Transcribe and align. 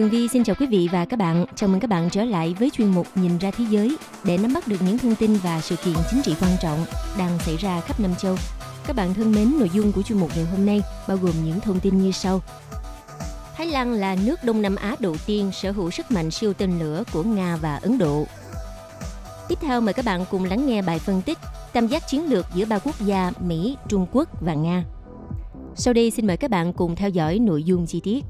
Tường 0.00 0.10
Vi 0.10 0.28
xin 0.28 0.44
chào 0.44 0.56
quý 0.58 0.66
vị 0.66 0.88
và 0.92 1.04
các 1.04 1.16
bạn. 1.16 1.46
Chào 1.54 1.68
mừng 1.68 1.80
các 1.80 1.90
bạn 1.90 2.10
trở 2.10 2.24
lại 2.24 2.54
với 2.58 2.70
chuyên 2.70 2.88
mục 2.88 3.06
Nhìn 3.14 3.38
ra 3.38 3.50
thế 3.50 3.64
giới 3.70 3.96
để 4.24 4.38
nắm 4.38 4.52
bắt 4.52 4.68
được 4.68 4.76
những 4.86 4.98
thông 4.98 5.14
tin 5.14 5.34
và 5.34 5.60
sự 5.60 5.76
kiện 5.76 5.94
chính 6.10 6.22
trị 6.22 6.34
quan 6.40 6.50
trọng 6.62 6.84
đang 7.18 7.38
xảy 7.38 7.56
ra 7.56 7.80
khắp 7.80 8.00
năm 8.00 8.10
châu. 8.18 8.36
Các 8.86 8.96
bạn 8.96 9.14
thân 9.14 9.32
mến, 9.32 9.58
nội 9.58 9.70
dung 9.72 9.92
của 9.92 10.02
chuyên 10.02 10.18
mục 10.18 10.30
ngày 10.36 10.44
hôm 10.44 10.66
nay 10.66 10.82
bao 11.08 11.16
gồm 11.16 11.32
những 11.44 11.60
thông 11.60 11.80
tin 11.80 12.02
như 12.02 12.12
sau. 12.12 12.40
Thái 13.56 13.66
Lan 13.66 13.92
là 13.92 14.16
nước 14.24 14.44
Đông 14.44 14.62
Nam 14.62 14.76
Á 14.76 14.96
đầu 15.00 15.16
tiên 15.26 15.50
sở 15.52 15.70
hữu 15.70 15.90
sức 15.90 16.10
mạnh 16.10 16.30
siêu 16.30 16.52
tên 16.52 16.78
lửa 16.78 17.04
của 17.12 17.22
Nga 17.22 17.56
và 17.56 17.76
Ấn 17.76 17.98
Độ. 17.98 18.26
Tiếp 19.48 19.58
theo 19.60 19.80
mời 19.80 19.94
các 19.94 20.04
bạn 20.04 20.24
cùng 20.30 20.44
lắng 20.44 20.66
nghe 20.66 20.82
bài 20.82 20.98
phân 20.98 21.22
tích 21.22 21.38
tam 21.72 21.86
giác 21.86 22.08
chiến 22.08 22.26
lược 22.26 22.46
giữa 22.54 22.64
ba 22.64 22.78
quốc 22.78 23.00
gia 23.00 23.32
Mỹ, 23.40 23.76
Trung 23.88 24.06
Quốc 24.12 24.28
và 24.40 24.54
Nga. 24.54 24.84
Sau 25.74 25.94
đây 25.94 26.10
xin 26.10 26.26
mời 26.26 26.36
các 26.36 26.50
bạn 26.50 26.72
cùng 26.72 26.96
theo 26.96 27.08
dõi 27.08 27.38
nội 27.38 27.62
dung 27.62 27.86
chi 27.86 28.00
tiết. 28.00 28.24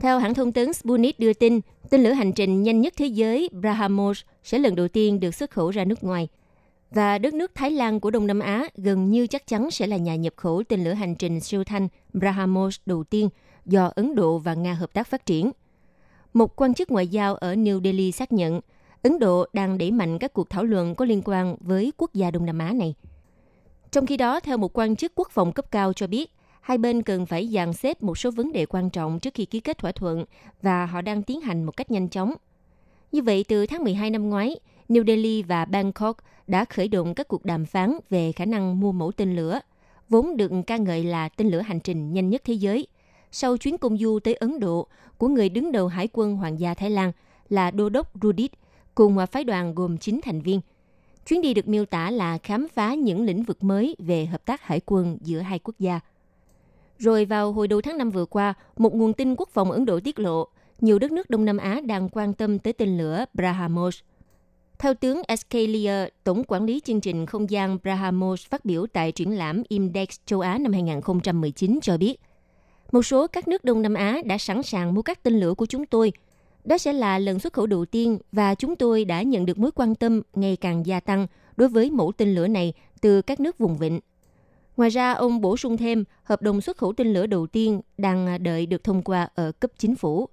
Theo 0.00 0.18
hãng 0.18 0.34
thông 0.34 0.52
tấn 0.52 0.72
Sputnik 0.72 1.20
đưa 1.20 1.32
tin, 1.32 1.60
tên 1.90 2.02
lửa 2.02 2.12
hành 2.12 2.32
trình 2.32 2.62
nhanh 2.62 2.80
nhất 2.80 2.94
thế 2.96 3.06
giới 3.06 3.48
Brahmos 3.52 4.20
sẽ 4.42 4.58
lần 4.58 4.74
đầu 4.74 4.88
tiên 4.88 5.20
được 5.20 5.34
xuất 5.34 5.50
khẩu 5.50 5.70
ra 5.70 5.84
nước 5.84 6.04
ngoài. 6.04 6.28
Và 6.90 7.18
đất 7.18 7.34
nước 7.34 7.54
Thái 7.54 7.70
Lan 7.70 8.00
của 8.00 8.10
Đông 8.10 8.26
Nam 8.26 8.40
Á 8.40 8.68
gần 8.76 9.10
như 9.10 9.26
chắc 9.26 9.46
chắn 9.46 9.70
sẽ 9.70 9.86
là 9.86 9.96
nhà 9.96 10.16
nhập 10.16 10.32
khẩu 10.36 10.62
tên 10.68 10.84
lửa 10.84 10.92
hành 10.92 11.14
trình 11.14 11.40
siêu 11.40 11.64
thanh 11.64 11.88
Brahmos 12.12 12.76
đầu 12.86 13.04
tiên 13.04 13.28
do 13.66 13.92
Ấn 13.94 14.14
Độ 14.14 14.38
và 14.38 14.54
Nga 14.54 14.74
hợp 14.74 14.92
tác 14.92 15.06
phát 15.06 15.26
triển. 15.26 15.50
Một 16.34 16.56
quan 16.56 16.74
chức 16.74 16.90
ngoại 16.90 17.08
giao 17.08 17.34
ở 17.34 17.54
New 17.54 17.82
Delhi 17.84 18.12
xác 18.12 18.32
nhận 18.32 18.60
Ấn 19.02 19.18
Độ 19.18 19.46
đang 19.52 19.78
đẩy 19.78 19.90
mạnh 19.90 20.18
các 20.18 20.32
cuộc 20.32 20.50
thảo 20.50 20.64
luận 20.64 20.94
có 20.94 21.04
liên 21.04 21.22
quan 21.24 21.56
với 21.60 21.92
quốc 21.96 22.14
gia 22.14 22.30
Đông 22.30 22.46
Nam 22.46 22.58
Á 22.58 22.72
này. 22.72 22.94
Trong 23.90 24.06
khi 24.06 24.16
đó, 24.16 24.40
theo 24.40 24.56
một 24.56 24.78
quan 24.78 24.96
chức 24.96 25.12
quốc 25.14 25.30
phòng 25.30 25.52
cấp 25.52 25.70
cao 25.70 25.92
cho 25.92 26.06
biết, 26.06 26.30
hai 26.70 26.78
bên 26.78 27.02
cần 27.02 27.26
phải 27.26 27.48
dàn 27.48 27.72
xếp 27.72 28.02
một 28.02 28.18
số 28.18 28.30
vấn 28.30 28.52
đề 28.52 28.66
quan 28.66 28.90
trọng 28.90 29.20
trước 29.20 29.34
khi 29.34 29.44
ký 29.44 29.60
kết 29.60 29.78
thỏa 29.78 29.92
thuận 29.92 30.24
và 30.62 30.86
họ 30.86 31.00
đang 31.00 31.22
tiến 31.22 31.40
hành 31.40 31.64
một 31.64 31.76
cách 31.76 31.90
nhanh 31.90 32.08
chóng. 32.08 32.34
Như 33.12 33.22
vậy, 33.22 33.44
từ 33.48 33.66
tháng 33.66 33.84
12 33.84 34.10
năm 34.10 34.30
ngoái, 34.30 34.56
New 34.88 35.06
Delhi 35.06 35.42
và 35.42 35.64
Bangkok 35.64 36.16
đã 36.46 36.64
khởi 36.64 36.88
động 36.88 37.14
các 37.14 37.28
cuộc 37.28 37.44
đàm 37.44 37.66
phán 37.66 37.98
về 38.10 38.32
khả 38.32 38.44
năng 38.44 38.80
mua 38.80 38.92
mẫu 38.92 39.12
tên 39.12 39.36
lửa, 39.36 39.60
vốn 40.08 40.36
được 40.36 40.52
ca 40.66 40.76
ngợi 40.76 41.04
là 41.04 41.28
tên 41.28 41.48
lửa 41.48 41.60
hành 41.60 41.80
trình 41.80 42.12
nhanh 42.12 42.30
nhất 42.30 42.42
thế 42.44 42.54
giới, 42.54 42.86
sau 43.30 43.56
chuyến 43.56 43.78
công 43.78 43.98
du 43.98 44.18
tới 44.24 44.34
Ấn 44.34 44.60
Độ 44.60 44.86
của 45.18 45.28
người 45.28 45.48
đứng 45.48 45.72
đầu 45.72 45.88
Hải 45.88 46.08
quân 46.12 46.36
Hoàng 46.36 46.60
gia 46.60 46.74
Thái 46.74 46.90
Lan 46.90 47.12
là 47.48 47.70
Đô 47.70 47.88
đốc 47.88 48.22
Rudit 48.22 48.50
cùng 48.94 49.16
phái 49.32 49.44
đoàn 49.44 49.74
gồm 49.74 49.98
9 49.98 50.20
thành 50.22 50.40
viên. 50.40 50.60
Chuyến 51.28 51.42
đi 51.42 51.54
được 51.54 51.68
miêu 51.68 51.84
tả 51.84 52.10
là 52.10 52.38
khám 52.38 52.68
phá 52.74 52.94
những 52.94 53.22
lĩnh 53.22 53.42
vực 53.42 53.64
mới 53.64 53.96
về 53.98 54.26
hợp 54.26 54.44
tác 54.44 54.62
hải 54.62 54.80
quân 54.86 55.18
giữa 55.20 55.40
hai 55.40 55.58
quốc 55.58 55.74
gia. 55.78 56.00
Rồi 57.00 57.24
vào 57.24 57.52
hồi 57.52 57.68
đầu 57.68 57.80
tháng 57.80 57.98
5 57.98 58.10
vừa 58.10 58.24
qua, 58.24 58.54
một 58.76 58.94
nguồn 58.94 59.12
tin 59.12 59.34
quốc 59.36 59.48
phòng 59.52 59.70
Ấn 59.70 59.84
Độ 59.84 60.00
tiết 60.00 60.18
lộ, 60.18 60.48
nhiều 60.80 60.98
đất 60.98 61.12
nước 61.12 61.30
Đông 61.30 61.44
Nam 61.44 61.56
Á 61.56 61.80
đang 61.84 62.08
quan 62.08 62.32
tâm 62.32 62.58
tới 62.58 62.72
tên 62.72 62.98
lửa 62.98 63.24
Brahmos. 63.34 63.98
Theo 64.78 64.94
tướng 64.94 65.22
SK 65.38 65.54
Lear, 65.54 66.08
Tổng 66.24 66.42
quản 66.48 66.64
lý 66.64 66.80
chương 66.84 67.00
trình 67.00 67.26
không 67.26 67.50
gian 67.50 67.78
Brahmos 67.82 68.46
phát 68.46 68.64
biểu 68.64 68.86
tại 68.86 69.12
triển 69.12 69.38
lãm 69.38 69.62
Index 69.68 70.08
châu 70.26 70.40
Á 70.40 70.58
năm 70.58 70.72
2019 70.72 71.78
cho 71.82 71.96
biết, 71.96 72.20
một 72.92 73.02
số 73.02 73.26
các 73.26 73.48
nước 73.48 73.64
Đông 73.64 73.82
Nam 73.82 73.94
Á 73.94 74.20
đã 74.24 74.38
sẵn 74.38 74.62
sàng 74.62 74.94
mua 74.94 75.02
các 75.02 75.22
tên 75.22 75.40
lửa 75.40 75.54
của 75.54 75.66
chúng 75.66 75.86
tôi. 75.86 76.12
Đó 76.64 76.78
sẽ 76.78 76.92
là 76.92 77.18
lần 77.18 77.38
xuất 77.38 77.52
khẩu 77.52 77.66
đầu 77.66 77.84
tiên 77.84 78.18
và 78.32 78.54
chúng 78.54 78.76
tôi 78.76 79.04
đã 79.04 79.22
nhận 79.22 79.46
được 79.46 79.58
mối 79.58 79.70
quan 79.74 79.94
tâm 79.94 80.22
ngày 80.34 80.56
càng 80.56 80.86
gia 80.86 81.00
tăng 81.00 81.26
đối 81.56 81.68
với 81.68 81.90
mẫu 81.90 82.12
tên 82.16 82.34
lửa 82.34 82.46
này 82.46 82.72
từ 83.00 83.22
các 83.22 83.40
nước 83.40 83.58
vùng 83.58 83.76
vịnh. 83.76 84.00
Ngoài 84.76 84.90
ra, 84.90 85.12
ông 85.12 85.40
bổ 85.40 85.56
sung 85.56 85.76
thêm 85.76 86.04
hợp 86.22 86.42
đồng 86.42 86.60
xuất 86.60 86.76
khẩu 86.76 86.92
tên 86.92 87.12
lửa 87.12 87.26
đầu 87.26 87.46
tiên 87.46 87.80
đang 87.98 88.26
à, 88.26 88.38
đợi 88.38 88.66
được 88.66 88.84
thông 88.84 89.02
qua 89.02 89.28
ở 89.34 89.52
cấp 89.52 89.70
chính 89.78 89.96
phủ. 89.96 90.28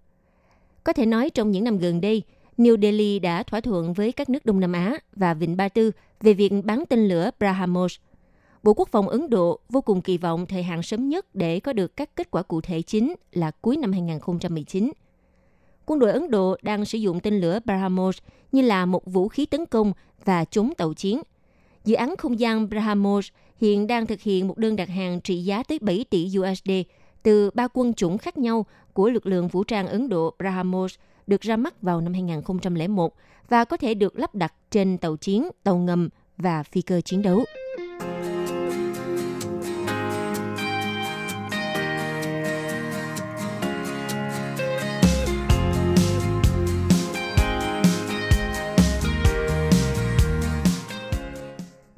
Có 0.84 0.94
thể 0.94 1.06
nói 1.06 1.30
trong 1.30 1.52
những 1.52 1.64
năm 1.64 1.78
gần 1.78 2.02
đây, 2.02 2.24
New 2.58 2.82
Delhi 2.82 3.20
đã 3.20 3.44
thỏa 3.44 3.62
thuận 3.62 3.94
với 3.94 4.12
các 4.12 4.30
nước 4.30 4.46
Đông 4.46 4.60
Nam 4.60 4.74
Á 4.74 4.98
và 5.16 5.34
Vịnh 5.34 5.58
Ba 5.58 5.70
Tư 5.70 5.92
về 6.22 6.34
việc 6.34 6.54
bán 6.64 6.84
tên 6.90 7.08
lửa 7.08 7.30
Brahmos. 7.40 7.96
Bộ 8.64 8.74
Quốc 8.74 8.90
phòng 8.92 9.10
Ấn 9.10 9.30
Độ 9.30 9.60
vô 9.70 9.82
cùng 9.82 10.02
kỳ 10.02 10.18
vọng 10.18 10.46
thời 10.46 10.64
hạn 10.64 10.84
sớm 10.84 11.10
nhất 11.10 11.36
để 11.36 11.60
có 11.60 11.74
được 11.74 11.96
các 11.96 12.16
kết 12.16 12.32
quả 12.32 12.44
cụ 12.44 12.62
thể 12.62 12.82
chính 12.82 13.16
là 13.32 13.52
cuối 13.52 13.78
năm 13.78 13.92
2019. 13.92 14.92
Quân 15.86 16.00
đội 16.00 16.12
Ấn 16.12 16.32
Độ 16.32 16.58
đang 16.62 16.86
sử 16.86 16.98
dụng 16.98 17.20
tên 17.20 17.40
lửa 17.40 17.60
Brahmos 17.66 18.18
như 18.52 18.62
là 18.62 18.86
một 18.86 19.06
vũ 19.06 19.28
khí 19.28 19.46
tấn 19.46 19.66
công 19.66 19.94
và 20.26 20.46
chống 20.46 20.74
tàu 20.78 20.94
chiến. 20.94 21.22
Dự 21.86 21.96
án 21.96 22.18
không 22.18 22.40
gian 22.40 22.70
Brahmos 22.70 23.28
hiện 23.62 23.88
đang 23.88 24.08
thực 24.08 24.22
hiện 24.22 24.48
một 24.48 24.58
đơn 24.58 24.76
đặt 24.76 24.90
hàng 24.90 25.22
trị 25.22 25.44
giá 25.44 25.64
tới 25.64 25.80
7 25.82 26.06
tỷ 26.10 26.32
USD 26.40 26.72
từ 27.24 27.50
ba 27.54 27.68
quân 27.74 27.94
chủng 27.94 28.18
khác 28.18 28.38
nhau 28.38 28.66
của 28.94 29.10
lực 29.10 29.26
lượng 29.26 29.48
vũ 29.48 29.64
trang 29.64 29.88
Ấn 29.88 30.10
Độ 30.10 30.36
Brahmos 30.40 30.96
được 31.28 31.42
ra 31.42 31.58
mắt 31.58 31.82
vào 31.82 32.02
năm 32.02 32.14
2001 32.14 33.14
và 33.50 33.66
có 33.66 33.78
thể 33.78 33.94
được 33.94 34.20
lắp 34.20 34.36
đặt 34.36 34.54
trên 34.72 34.98
tàu 34.98 35.18
chiến, 35.18 35.48
tàu 35.64 35.78
ngầm 35.78 36.10
và 36.38 36.64
phi 36.64 36.82
cơ 36.82 37.02
chiến 37.02 37.22
đấu. 37.22 37.44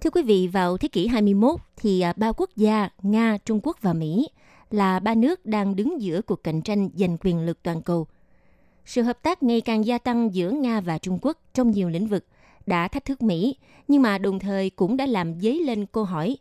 Thưa 0.10 0.22
quý 0.22 0.24
vị, 0.24 0.48
vào 0.48 0.78
thế 0.78 0.88
kỷ 0.88 1.08
21 1.08 1.60
thì 1.78 2.02
à, 2.02 2.14
ba 2.16 2.32
quốc 2.32 2.50
gia 2.56 2.90
Nga, 3.02 3.38
Trung 3.46 3.60
Quốc 3.64 3.78
và 3.82 3.94
Mỹ 3.94 4.28
là 4.72 5.00
ba 5.00 5.16
nước 5.16 5.46
đang 5.46 5.76
đứng 5.76 6.02
giữa 6.02 6.22
cuộc 6.22 6.44
cạnh 6.44 6.62
tranh 6.62 6.90
giành 6.94 7.18
quyền 7.22 7.46
lực 7.46 7.64
toàn 7.64 7.82
cầu. 7.82 8.08
Sự 8.86 9.02
hợp 9.02 9.24
tác 9.24 9.44
ngày 9.44 9.62
càng 9.62 9.86
gia 9.86 9.98
tăng 9.98 10.36
giữa 10.36 10.52
Nga 10.52 10.82
và 10.82 10.98
Trung 10.98 11.20
Quốc 11.22 11.38
trong 11.54 11.72
nhiều 11.72 11.90
lĩnh 11.90 12.08
vực 12.08 12.26
đã 12.66 12.88
thách 12.88 13.06
thức 13.06 13.22
Mỹ, 13.22 13.56
nhưng 13.88 14.02
mà 14.02 14.18
đồng 14.18 14.40
thời 14.40 14.70
cũng 14.70 14.98
đã 14.98 15.06
làm 15.06 15.40
dấy 15.42 15.64
lên 15.64 15.86
câu 15.86 16.04
hỏi 16.04 16.38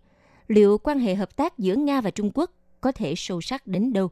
liệu 0.48 0.78
quan 0.78 0.98
hệ 0.98 1.14
hợp 1.14 1.36
tác 1.36 1.58
giữa 1.58 1.74
Nga 1.74 2.00
và 2.00 2.10
Trung 2.10 2.30
Quốc 2.34 2.50
có 2.80 2.92
thể 2.92 3.14
sâu 3.16 3.40
sắc 3.40 3.66
đến 3.66 3.92
đâu. 3.92 4.08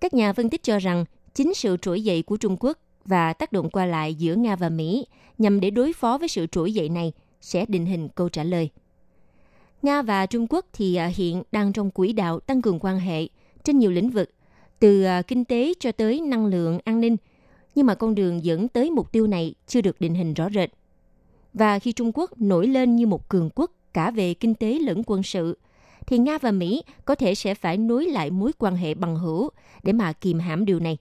Các 0.00 0.14
nhà 0.14 0.32
phân 0.32 0.50
tích 0.50 0.62
cho 0.62 0.78
rằng 0.78 1.04
chính 1.34 1.54
sự 1.54 1.76
trỗi 1.82 2.04
dậy 2.04 2.22
của 2.22 2.36
Trung 2.36 2.56
Quốc 2.60 2.78
và 3.04 3.32
tác 3.32 3.52
động 3.52 3.70
qua 3.70 3.86
lại 3.86 4.14
giữa 4.14 4.34
Nga 4.34 4.56
và 4.56 4.68
Mỹ 4.68 5.06
nhằm 5.38 5.60
để 5.60 5.70
đối 5.70 5.92
phó 5.92 6.18
với 6.18 6.28
sự 6.28 6.46
trỗi 6.46 6.72
dậy 6.72 6.88
này 6.88 7.12
sẽ 7.42 7.66
định 7.68 7.86
hình 7.86 8.08
câu 8.08 8.28
trả 8.28 8.44
lời. 8.44 8.70
Nga 9.82 10.02
và 10.02 10.26
Trung 10.26 10.46
Quốc 10.50 10.66
thì 10.72 10.94
à, 10.94 11.06
hiện 11.06 11.42
đang 11.52 11.72
trong 11.72 11.90
quỹ 11.90 12.12
đạo 12.12 12.40
tăng 12.40 12.62
cường 12.62 12.78
quan 12.80 12.98
hệ 13.00 13.28
trên 13.64 13.78
nhiều 13.78 13.90
lĩnh 13.90 14.10
vực, 14.10 14.30
từ 14.78 15.02
à, 15.02 15.22
kinh 15.22 15.44
tế 15.44 15.72
cho 15.80 15.92
tới 15.92 16.20
năng 16.20 16.46
lượng, 16.46 16.78
an 16.84 17.00
ninh, 17.00 17.16
nhưng 17.74 17.86
mà 17.86 17.94
con 17.94 18.14
đường 18.14 18.44
dẫn 18.44 18.68
tới 18.68 18.90
mục 18.90 19.12
tiêu 19.12 19.26
này 19.26 19.54
chưa 19.66 19.80
được 19.80 20.00
định 20.00 20.14
hình 20.14 20.34
rõ 20.34 20.48
rệt. 20.54 20.70
Và 21.54 21.78
khi 21.78 21.92
Trung 21.92 22.12
Quốc 22.14 22.40
nổi 22.40 22.66
lên 22.66 22.96
như 22.96 23.06
một 23.06 23.28
cường 23.28 23.50
quốc 23.54 23.70
cả 23.94 24.10
về 24.10 24.34
kinh 24.34 24.54
tế 24.54 24.78
lẫn 24.78 25.02
quân 25.06 25.22
sự, 25.22 25.58
thì 26.06 26.18
Nga 26.18 26.38
và 26.38 26.50
Mỹ 26.50 26.82
có 27.04 27.14
thể 27.14 27.34
sẽ 27.34 27.54
phải 27.54 27.76
nối 27.76 28.04
lại 28.04 28.30
mối 28.30 28.52
quan 28.58 28.76
hệ 28.76 28.94
bằng 28.94 29.16
hữu 29.16 29.50
để 29.82 29.92
mà 29.92 30.12
kìm 30.12 30.38
hãm 30.38 30.64
điều 30.64 30.80
này. 30.80 30.98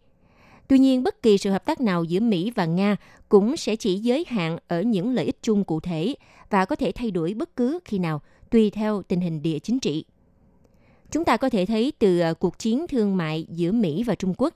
Tuy 0.71 0.79
nhiên, 0.79 1.03
bất 1.03 1.21
kỳ 1.21 1.37
sự 1.37 1.49
hợp 1.49 1.65
tác 1.65 1.81
nào 1.81 2.03
giữa 2.03 2.19
Mỹ 2.19 2.51
và 2.55 2.65
Nga 2.65 2.95
cũng 3.29 3.57
sẽ 3.57 3.75
chỉ 3.75 3.99
giới 3.99 4.25
hạn 4.27 4.57
ở 4.67 4.81
những 4.81 5.13
lợi 5.13 5.25
ích 5.25 5.37
chung 5.41 5.63
cụ 5.63 5.79
thể 5.79 6.15
và 6.49 6.65
có 6.65 6.75
thể 6.75 6.91
thay 6.91 7.11
đổi 7.11 7.33
bất 7.33 7.55
cứ 7.55 7.79
khi 7.85 7.99
nào 7.99 8.21
tùy 8.49 8.69
theo 8.69 9.01
tình 9.01 9.21
hình 9.21 9.41
địa 9.41 9.59
chính 9.59 9.79
trị. 9.79 10.05
Chúng 11.11 11.25
ta 11.25 11.37
có 11.37 11.49
thể 11.49 11.65
thấy 11.65 11.93
từ 11.99 12.19
à, 12.19 12.33
cuộc 12.33 12.59
chiến 12.59 12.85
thương 12.87 13.17
mại 13.17 13.45
giữa 13.49 13.71
Mỹ 13.71 14.03
và 14.03 14.15
Trung 14.15 14.33
Quốc, 14.37 14.55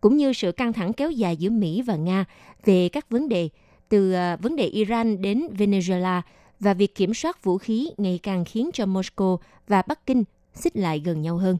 cũng 0.00 0.16
như 0.16 0.32
sự 0.32 0.52
căng 0.52 0.72
thẳng 0.72 0.92
kéo 0.92 1.10
dài 1.10 1.36
giữa 1.36 1.50
Mỹ 1.50 1.82
và 1.82 1.96
Nga 1.96 2.24
về 2.64 2.88
các 2.88 3.10
vấn 3.10 3.28
đề 3.28 3.48
từ 3.88 4.12
à, 4.12 4.36
vấn 4.36 4.56
đề 4.56 4.66
Iran 4.66 5.22
đến 5.22 5.46
Venezuela 5.58 6.20
và 6.60 6.74
việc 6.74 6.94
kiểm 6.94 7.14
soát 7.14 7.44
vũ 7.44 7.58
khí 7.58 7.90
ngày 7.96 8.20
càng 8.22 8.44
khiến 8.44 8.70
cho 8.72 8.84
Moscow 8.84 9.36
và 9.68 9.82
Bắc 9.86 10.06
Kinh 10.06 10.24
xích 10.54 10.76
lại 10.76 11.02
gần 11.04 11.22
nhau 11.22 11.36
hơn. 11.36 11.58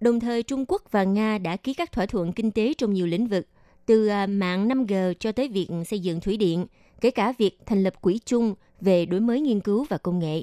Đồng 0.00 0.20
thời, 0.20 0.42
Trung 0.42 0.64
Quốc 0.68 0.82
và 0.90 1.04
Nga 1.04 1.38
đã 1.38 1.56
ký 1.56 1.74
các 1.74 1.92
thỏa 1.92 2.06
thuận 2.06 2.32
kinh 2.32 2.50
tế 2.50 2.74
trong 2.78 2.92
nhiều 2.92 3.06
lĩnh 3.06 3.26
vực, 3.26 3.46
từ 3.86 4.06
à, 4.06 4.26
mạng 4.26 4.68
5G 4.68 5.14
cho 5.14 5.32
tới 5.32 5.48
việc 5.48 5.68
xây 5.86 5.98
dựng 5.98 6.20
thủy 6.20 6.36
điện, 6.36 6.66
kể 7.00 7.10
cả 7.10 7.32
việc 7.38 7.58
thành 7.66 7.82
lập 7.82 8.00
quỹ 8.00 8.20
chung 8.24 8.54
về 8.80 9.06
đổi 9.06 9.20
mới 9.20 9.40
nghiên 9.40 9.60
cứu 9.60 9.86
và 9.88 9.98
công 9.98 10.18
nghệ. 10.18 10.42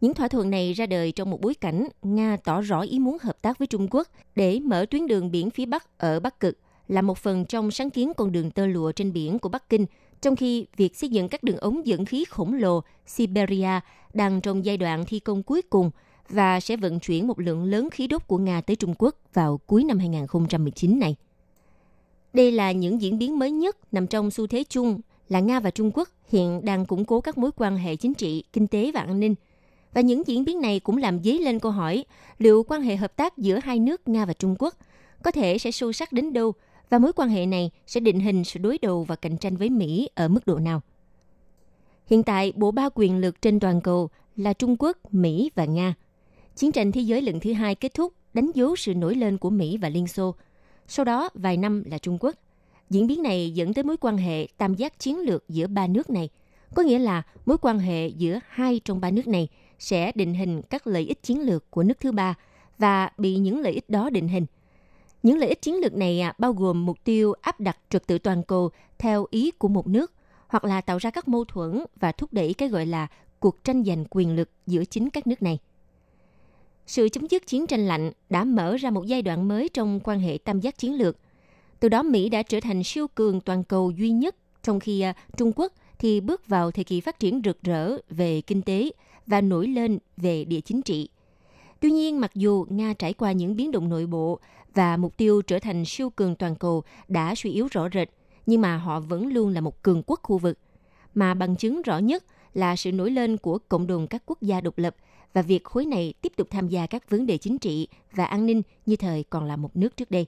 Những 0.00 0.14
thỏa 0.14 0.28
thuận 0.28 0.50
này 0.50 0.72
ra 0.72 0.86
đời 0.86 1.12
trong 1.12 1.30
một 1.30 1.40
bối 1.40 1.54
cảnh 1.54 1.88
Nga 2.02 2.36
tỏ 2.44 2.60
rõ 2.60 2.80
ý 2.80 2.98
muốn 2.98 3.16
hợp 3.22 3.42
tác 3.42 3.58
với 3.58 3.66
Trung 3.66 3.88
Quốc 3.90 4.08
để 4.36 4.60
mở 4.60 4.86
tuyến 4.90 5.06
đường 5.06 5.30
biển 5.30 5.50
phía 5.50 5.66
Bắc 5.66 5.98
ở 5.98 6.20
Bắc 6.20 6.40
Cực 6.40 6.58
là 6.88 7.02
một 7.02 7.18
phần 7.18 7.44
trong 7.44 7.70
sáng 7.70 7.90
kiến 7.90 8.12
con 8.16 8.32
đường 8.32 8.50
tơ 8.50 8.66
lụa 8.66 8.92
trên 8.92 9.12
biển 9.12 9.38
của 9.38 9.48
Bắc 9.48 9.68
Kinh, 9.68 9.86
trong 10.20 10.36
khi 10.36 10.66
việc 10.76 10.96
xây 10.96 11.10
dựng 11.10 11.28
các 11.28 11.42
đường 11.42 11.56
ống 11.56 11.86
dẫn 11.86 12.04
khí 12.04 12.24
khổng 12.24 12.54
lồ 12.54 12.80
Siberia 13.06 13.80
đang 14.14 14.40
trong 14.40 14.64
giai 14.64 14.76
đoạn 14.76 15.04
thi 15.06 15.20
công 15.20 15.42
cuối 15.42 15.62
cùng 15.62 15.90
và 16.30 16.60
sẽ 16.60 16.76
vận 16.76 17.00
chuyển 17.00 17.26
một 17.26 17.38
lượng 17.38 17.64
lớn 17.64 17.90
khí 17.90 18.06
đốt 18.06 18.26
của 18.26 18.38
Nga 18.38 18.60
tới 18.60 18.76
Trung 18.76 18.94
Quốc 18.98 19.16
vào 19.34 19.60
cuối 19.66 19.84
năm 19.84 19.98
2019 19.98 20.98
này. 20.98 21.16
Đây 22.32 22.52
là 22.52 22.72
những 22.72 23.02
diễn 23.02 23.18
biến 23.18 23.38
mới 23.38 23.50
nhất 23.50 23.76
nằm 23.92 24.06
trong 24.06 24.30
xu 24.30 24.46
thế 24.46 24.64
chung 24.68 25.00
là 25.28 25.40
Nga 25.40 25.60
và 25.60 25.70
Trung 25.70 25.90
Quốc 25.94 26.08
hiện 26.28 26.64
đang 26.64 26.86
củng 26.86 27.04
cố 27.04 27.20
các 27.20 27.38
mối 27.38 27.50
quan 27.56 27.76
hệ 27.76 27.96
chính 27.96 28.14
trị, 28.14 28.44
kinh 28.52 28.66
tế 28.66 28.90
và 28.94 29.00
an 29.00 29.20
ninh. 29.20 29.34
Và 29.94 30.00
những 30.00 30.22
diễn 30.26 30.44
biến 30.44 30.60
này 30.60 30.80
cũng 30.80 30.96
làm 30.96 31.22
dấy 31.22 31.38
lên 31.38 31.58
câu 31.58 31.72
hỏi 31.72 32.04
liệu 32.38 32.62
quan 32.62 32.82
hệ 32.82 32.96
hợp 32.96 33.16
tác 33.16 33.38
giữa 33.38 33.58
hai 33.62 33.78
nước 33.78 34.08
Nga 34.08 34.24
và 34.24 34.32
Trung 34.32 34.56
Quốc 34.58 34.74
có 35.22 35.30
thể 35.30 35.58
sẽ 35.58 35.70
sâu 35.70 35.92
sắc 35.92 36.12
đến 36.12 36.32
đâu 36.32 36.52
và 36.90 36.98
mối 36.98 37.12
quan 37.12 37.28
hệ 37.28 37.46
này 37.46 37.70
sẽ 37.86 38.00
định 38.00 38.20
hình 38.20 38.44
sự 38.44 38.60
đối 38.60 38.78
đầu 38.78 39.04
và 39.04 39.16
cạnh 39.16 39.38
tranh 39.38 39.56
với 39.56 39.70
Mỹ 39.70 40.08
ở 40.14 40.28
mức 40.28 40.46
độ 40.46 40.58
nào. 40.58 40.80
Hiện 42.06 42.22
tại, 42.22 42.52
bộ 42.56 42.70
ba 42.70 42.88
quyền 42.94 43.18
lực 43.18 43.42
trên 43.42 43.60
toàn 43.60 43.80
cầu 43.80 44.08
là 44.36 44.52
Trung 44.52 44.76
Quốc, 44.78 45.14
Mỹ 45.14 45.50
và 45.54 45.64
Nga. 45.64 45.94
Chiến 46.56 46.72
tranh 46.72 46.92
thế 46.92 47.00
giới 47.00 47.22
lần 47.22 47.40
thứ 47.40 47.52
hai 47.52 47.74
kết 47.74 47.94
thúc 47.94 48.12
đánh 48.34 48.50
dấu 48.54 48.76
sự 48.76 48.94
nổi 48.94 49.14
lên 49.14 49.38
của 49.38 49.50
Mỹ 49.50 49.76
và 49.76 49.88
Liên 49.88 50.06
Xô. 50.06 50.34
Sau 50.88 51.04
đó, 51.04 51.28
vài 51.34 51.56
năm 51.56 51.82
là 51.86 51.98
Trung 51.98 52.18
Quốc. 52.20 52.34
Diễn 52.90 53.06
biến 53.06 53.22
này 53.22 53.50
dẫn 53.50 53.74
tới 53.74 53.84
mối 53.84 53.96
quan 53.96 54.16
hệ 54.16 54.46
tam 54.56 54.74
giác 54.74 54.98
chiến 54.98 55.18
lược 55.18 55.48
giữa 55.48 55.66
ba 55.66 55.86
nước 55.86 56.10
này. 56.10 56.28
Có 56.74 56.82
nghĩa 56.82 56.98
là 56.98 57.22
mối 57.46 57.58
quan 57.58 57.78
hệ 57.78 58.08
giữa 58.08 58.38
hai 58.48 58.80
trong 58.84 59.00
ba 59.00 59.10
nước 59.10 59.28
này 59.28 59.48
sẽ 59.78 60.12
định 60.14 60.34
hình 60.34 60.62
các 60.62 60.86
lợi 60.86 61.02
ích 61.02 61.22
chiến 61.22 61.40
lược 61.40 61.70
của 61.70 61.82
nước 61.82 62.00
thứ 62.00 62.12
ba 62.12 62.34
và 62.78 63.10
bị 63.18 63.36
những 63.36 63.60
lợi 63.60 63.72
ích 63.72 63.90
đó 63.90 64.10
định 64.10 64.28
hình– 64.28 64.46
những 65.22 65.38
lợi 65.38 65.48
ích 65.48 65.62
chiến 65.62 65.80
lược 65.80 65.94
này 65.94 66.20
à, 66.20 66.34
bao 66.38 66.52
gồm 66.52 66.86
mục 66.86 67.04
tiêu 67.04 67.32
áp 67.40 67.60
đặt 67.60 67.78
trật 67.88 68.06
tự 68.06 68.18
toàn 68.18 68.42
cầu 68.42 68.70
theo 68.98 69.26
ý 69.30 69.50
của 69.50 69.68
một 69.68 69.86
nước, 69.86 70.12
hoặc 70.48 70.64
là 70.64 70.80
tạo 70.80 70.98
ra 70.98 71.10
các 71.10 71.28
mâu 71.28 71.44
thuẫn 71.44 71.84
và 72.00 72.12
thúc 72.12 72.32
đẩy 72.32 72.54
cái 72.54 72.68
gọi 72.68 72.86
là 72.86 73.06
cuộc 73.40 73.64
tranh 73.64 73.84
giành 73.84 74.04
quyền 74.10 74.36
lực 74.36 74.50
giữa 74.66 74.84
chính 74.84 75.10
các 75.10 75.26
nước 75.26 75.42
này. 75.42 75.58
Sự 76.90 77.08
chấm 77.08 77.26
dứt 77.26 77.46
chiến 77.46 77.66
tranh 77.66 77.86
lạnh 77.86 78.12
đã 78.30 78.44
mở 78.44 78.76
ra 78.76 78.90
một 78.90 79.06
giai 79.06 79.22
đoạn 79.22 79.48
mới 79.48 79.68
trong 79.68 80.00
quan 80.04 80.20
hệ 80.20 80.38
tam 80.44 80.60
giác 80.60 80.78
chiến 80.78 80.98
lược. 80.98 81.16
Từ 81.80 81.88
đó 81.88 82.02
Mỹ 82.02 82.28
đã 82.28 82.42
trở 82.42 82.60
thành 82.60 82.84
siêu 82.84 83.06
cường 83.08 83.40
toàn 83.40 83.64
cầu 83.64 83.90
duy 83.90 84.10
nhất, 84.10 84.36
trong 84.62 84.80
khi 84.80 85.00
à, 85.00 85.14
Trung 85.36 85.52
Quốc 85.56 85.72
thì 85.98 86.20
bước 86.20 86.48
vào 86.48 86.70
thời 86.70 86.84
kỳ 86.84 87.00
phát 87.00 87.18
triển 87.18 87.40
rực 87.44 87.62
rỡ 87.62 87.96
về 88.08 88.40
kinh 88.40 88.62
tế 88.62 88.90
và 89.26 89.40
nổi 89.40 89.66
lên 89.66 89.98
về 90.16 90.44
địa 90.44 90.60
chính 90.60 90.82
trị. 90.82 91.08
Tuy 91.80 91.90
nhiên, 91.90 92.20
mặc 92.20 92.30
dù 92.34 92.66
Nga 92.70 92.94
trải 92.94 93.12
qua 93.12 93.32
những 93.32 93.56
biến 93.56 93.70
động 93.70 93.88
nội 93.88 94.06
bộ 94.06 94.38
và 94.74 94.96
mục 94.96 95.16
tiêu 95.16 95.42
trở 95.42 95.58
thành 95.58 95.84
siêu 95.84 96.10
cường 96.10 96.34
toàn 96.34 96.56
cầu 96.56 96.82
đã 97.08 97.34
suy 97.34 97.50
yếu 97.50 97.68
rõ 97.70 97.88
rệt, 97.94 98.08
nhưng 98.46 98.60
mà 98.60 98.76
họ 98.76 99.00
vẫn 99.00 99.26
luôn 99.26 99.48
là 99.48 99.60
một 99.60 99.82
cường 99.82 100.02
quốc 100.06 100.20
khu 100.22 100.38
vực. 100.38 100.58
Mà 101.14 101.34
bằng 101.34 101.56
chứng 101.56 101.82
rõ 101.82 101.98
nhất 101.98 102.24
là 102.54 102.76
sự 102.76 102.92
nổi 102.92 103.10
lên 103.10 103.36
của 103.36 103.58
cộng 103.68 103.86
đồng 103.86 104.06
các 104.06 104.22
quốc 104.26 104.42
gia 104.42 104.60
độc 104.60 104.78
lập 104.78 104.96
và 105.32 105.42
việc 105.42 105.64
khối 105.64 105.86
này 105.86 106.14
tiếp 106.22 106.32
tục 106.36 106.48
tham 106.50 106.68
gia 106.68 106.86
các 106.86 107.10
vấn 107.10 107.26
đề 107.26 107.38
chính 107.38 107.58
trị 107.58 107.88
và 108.12 108.24
an 108.24 108.46
ninh 108.46 108.62
như 108.86 108.96
thời 108.96 109.24
còn 109.30 109.44
là 109.44 109.56
một 109.56 109.76
nước 109.76 109.96
trước 109.96 110.10
đây. 110.10 110.26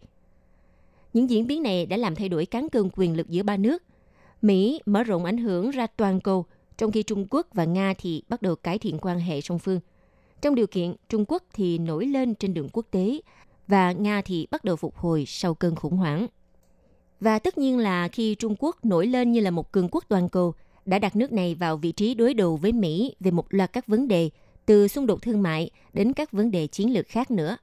Những 1.12 1.30
diễn 1.30 1.46
biến 1.46 1.62
này 1.62 1.86
đã 1.86 1.96
làm 1.96 2.14
thay 2.14 2.28
đổi 2.28 2.46
cán 2.46 2.68
cân 2.68 2.88
quyền 2.96 3.16
lực 3.16 3.28
giữa 3.28 3.42
ba 3.42 3.56
nước. 3.56 3.82
Mỹ 4.42 4.80
mở 4.86 5.04
rộng 5.04 5.24
ảnh 5.24 5.38
hưởng 5.38 5.70
ra 5.70 5.86
toàn 5.86 6.20
cầu, 6.20 6.46
trong 6.76 6.92
khi 6.92 7.02
Trung 7.02 7.26
Quốc 7.30 7.46
và 7.52 7.64
Nga 7.64 7.94
thì 7.98 8.22
bắt 8.28 8.42
đầu 8.42 8.56
cải 8.56 8.78
thiện 8.78 8.98
quan 8.98 9.20
hệ 9.20 9.40
song 9.40 9.58
phương. 9.58 9.80
Trong 10.42 10.54
điều 10.54 10.66
kiện 10.66 10.94
Trung 11.08 11.24
Quốc 11.28 11.42
thì 11.52 11.78
nổi 11.78 12.06
lên 12.06 12.34
trên 12.34 12.54
đường 12.54 12.68
quốc 12.72 12.86
tế 12.90 13.20
và 13.68 13.92
Nga 13.92 14.22
thì 14.22 14.46
bắt 14.50 14.64
đầu 14.64 14.76
phục 14.76 14.96
hồi 14.96 15.24
sau 15.26 15.54
cơn 15.54 15.74
khủng 15.74 15.96
hoảng. 15.96 16.26
Và 17.20 17.38
tất 17.38 17.58
nhiên 17.58 17.78
là 17.78 18.08
khi 18.08 18.34
Trung 18.34 18.54
Quốc 18.58 18.84
nổi 18.84 19.06
lên 19.06 19.32
như 19.32 19.40
là 19.40 19.50
một 19.50 19.72
cường 19.72 19.88
quốc 19.88 20.04
toàn 20.08 20.28
cầu, 20.28 20.54
đã 20.84 20.98
đặt 20.98 21.16
nước 21.16 21.32
này 21.32 21.54
vào 21.54 21.76
vị 21.76 21.92
trí 21.92 22.14
đối 22.14 22.34
đầu 22.34 22.56
với 22.56 22.72
Mỹ 22.72 23.14
về 23.20 23.30
một 23.30 23.54
loạt 23.54 23.72
các 23.72 23.86
vấn 23.86 24.08
đề, 24.08 24.30
từ 24.66 24.88
xung 24.88 25.06
đột 25.06 25.22
thương 25.22 25.42
mại 25.42 25.70
đến 25.92 26.12
các 26.12 26.32
vấn 26.32 26.50
đề 26.50 26.66
chiến 26.66 26.92
lược 26.92 27.08
khác 27.08 27.30
nữa. 27.30 27.56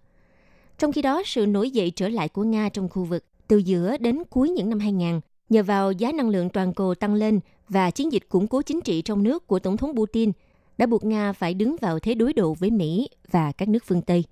Trong 0.78 0.92
khi 0.92 1.02
đó, 1.02 1.22
sự 1.26 1.46
nổi 1.46 1.70
dậy 1.70 1.92
trở 1.96 2.10
lại 2.10 2.30
của 2.30 2.44
Nga 2.44 2.70
trong 2.70 2.90
khu 2.90 3.04
vực 3.04 3.26
từ 3.48 3.58
giữa 3.58 3.98
đến 3.98 4.24
cuối 4.30 4.50
những 4.50 4.70
năm 4.70 4.80
2000 4.80 5.20
nhờ 5.50 5.64
vào 5.64 5.92
giá 5.92 6.12
năng 6.12 6.30
lượng 6.30 6.50
toàn 6.50 6.74
cầu 6.74 6.96
tăng 6.96 7.14
lên 7.14 7.40
và 7.70 7.92
chiến 7.92 8.12
dịch 8.12 8.30
củng 8.30 8.48
cố 8.48 8.62
chính 8.62 8.82
trị 8.82 9.02
trong 9.02 9.24
nước 9.24 9.48
của 9.48 9.60
Tổng 9.60 9.78
thống 9.78 9.96
Putin 9.96 10.32
đã 10.78 10.86
buộc 10.86 11.06
Nga 11.06 11.34
phải 11.34 11.54
đứng 11.54 11.76
vào 11.82 12.00
thế 12.00 12.16
đối 12.16 12.34
đầu 12.34 12.54
với 12.60 12.72
Mỹ 12.72 13.10
và 13.32 13.52
các 13.52 13.70
nước 13.70 13.84
phương 13.86 14.02
Tây. 14.02 14.24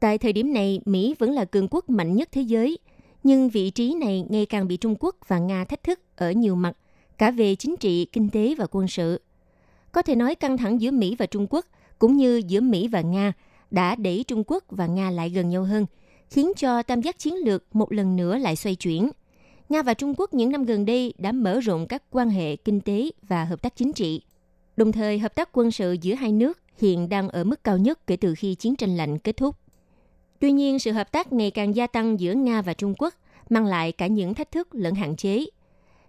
Tại 0.00 0.18
thời 0.18 0.32
điểm 0.32 0.52
này, 0.52 0.80
Mỹ 0.84 1.14
vẫn 1.18 1.30
là 1.30 1.44
cường 1.44 1.68
quốc 1.70 1.90
mạnh 1.90 2.16
nhất 2.16 2.28
thế 2.32 2.42
giới, 2.42 2.78
nhưng 3.24 3.48
vị 3.48 3.70
trí 3.70 3.94
này 3.94 4.24
ngày 4.28 4.46
càng 4.46 4.68
bị 4.68 4.76
Trung 4.76 4.96
Quốc 5.00 5.16
và 5.28 5.38
Nga 5.38 5.64
thách 5.64 5.82
thức 5.82 6.00
ở 6.16 6.30
nhiều 6.30 6.54
mặt, 6.54 6.76
cả 7.18 7.30
về 7.30 7.54
chính 7.54 7.76
trị, 7.76 8.04
kinh 8.04 8.30
tế 8.30 8.54
và 8.58 8.66
quân 8.70 8.88
sự. 8.88 9.20
Có 9.92 10.02
thể 10.02 10.14
nói 10.14 10.34
căng 10.34 10.58
thẳng 10.58 10.80
giữa 10.80 10.90
Mỹ 10.90 11.16
và 11.18 11.26
Trung 11.26 11.46
Quốc 11.50 11.66
cũng 11.98 12.16
như 12.16 12.42
giữa 12.46 12.60
Mỹ 12.60 12.88
và 12.88 13.00
Nga 13.00 13.32
đã 13.70 13.94
đẩy 13.94 14.24
Trung 14.28 14.42
Quốc 14.46 14.64
và 14.68 14.86
Nga 14.86 15.10
lại 15.10 15.30
gần 15.30 15.48
nhau 15.48 15.64
hơn, 15.64 15.86
khiến 16.30 16.52
cho 16.56 16.82
tam 16.82 17.00
giác 17.00 17.18
chiến 17.18 17.34
lược 17.34 17.64
một 17.76 17.92
lần 17.92 18.16
nữa 18.16 18.38
lại 18.38 18.56
xoay 18.56 18.74
chuyển. 18.74 19.10
Nga 19.68 19.82
và 19.82 19.94
Trung 19.94 20.14
Quốc 20.16 20.34
những 20.34 20.52
năm 20.52 20.64
gần 20.64 20.84
đây 20.84 21.14
đã 21.18 21.32
mở 21.32 21.60
rộng 21.60 21.86
các 21.86 22.02
quan 22.10 22.30
hệ 22.30 22.56
kinh 22.56 22.80
tế 22.80 23.10
và 23.28 23.44
hợp 23.44 23.62
tác 23.62 23.76
chính 23.76 23.92
trị. 23.92 24.22
Đồng 24.76 24.92
thời, 24.92 25.18
hợp 25.18 25.34
tác 25.34 25.48
quân 25.52 25.70
sự 25.70 25.96
giữa 26.02 26.14
hai 26.14 26.32
nước 26.32 26.58
hiện 26.78 27.08
đang 27.08 27.28
ở 27.28 27.44
mức 27.44 27.64
cao 27.64 27.78
nhất 27.78 28.06
kể 28.06 28.16
từ 28.16 28.34
khi 28.34 28.54
chiến 28.54 28.76
tranh 28.76 28.96
lạnh 28.96 29.18
kết 29.18 29.36
thúc. 29.36 29.56
Tuy 30.40 30.52
nhiên, 30.52 30.78
sự 30.78 30.92
hợp 30.92 31.12
tác 31.12 31.32
ngày 31.32 31.50
càng 31.50 31.76
gia 31.76 31.86
tăng 31.86 32.20
giữa 32.20 32.32
Nga 32.32 32.62
và 32.62 32.74
Trung 32.74 32.94
Quốc 32.98 33.14
mang 33.50 33.66
lại 33.66 33.92
cả 33.92 34.06
những 34.06 34.34
thách 34.34 34.50
thức 34.50 34.68
lẫn 34.72 34.94
hạn 34.94 35.16
chế. 35.16 35.44